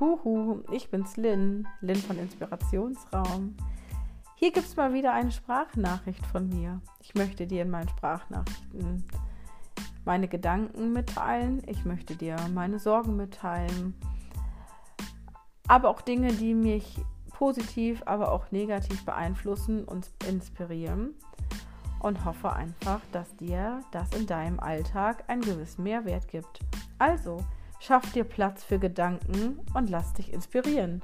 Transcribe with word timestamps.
Huhu, 0.00 0.62
ich 0.70 0.90
bin's 0.90 1.16
Lynn, 1.16 1.66
Lynn 1.80 1.96
von 1.96 2.18
Inspirationsraum. 2.18 3.56
Hier 4.36 4.52
gibt's 4.52 4.76
mal 4.76 4.92
wieder 4.94 5.12
eine 5.12 5.32
Sprachnachricht 5.32 6.24
von 6.26 6.48
mir. 6.48 6.80
Ich 7.00 7.14
möchte 7.14 7.48
dir 7.48 7.62
in 7.62 7.70
meinen 7.70 7.88
Sprachnachrichten 7.88 9.04
meine 10.04 10.28
Gedanken 10.28 10.92
mitteilen, 10.92 11.62
ich 11.66 11.84
möchte 11.84 12.14
dir 12.16 12.36
meine 12.54 12.78
Sorgen 12.78 13.16
mitteilen, 13.16 13.94
aber 15.66 15.90
auch 15.90 16.00
Dinge, 16.00 16.32
die 16.32 16.54
mich 16.54 17.00
positiv, 17.30 18.02
aber 18.06 18.32
auch 18.32 18.50
negativ 18.50 19.04
beeinflussen 19.04 19.84
und 19.84 20.10
inspirieren 20.26 21.14
und 22.00 22.24
hoffe 22.24 22.52
einfach, 22.52 23.00
dass 23.12 23.36
dir 23.36 23.82
das 23.90 24.12
in 24.14 24.26
deinem 24.26 24.60
Alltag 24.60 25.24
einen 25.26 25.42
gewissen 25.42 25.82
Mehrwert 25.82 26.28
gibt. 26.28 26.60
Also, 26.98 27.44
Schaff 27.80 28.12
dir 28.12 28.24
Platz 28.24 28.64
für 28.64 28.78
Gedanken 28.78 29.60
und 29.74 29.88
lass 29.88 30.12
dich 30.14 30.32
inspirieren. 30.32 31.02